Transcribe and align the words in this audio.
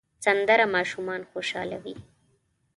سندره 0.25 0.65
ماشومان 0.75 1.21
خوشحالوي 1.31 1.95